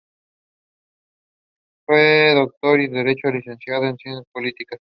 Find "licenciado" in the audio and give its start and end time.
3.33-3.85